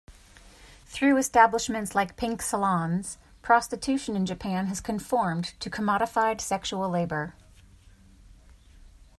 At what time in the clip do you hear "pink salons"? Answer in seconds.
2.17-3.19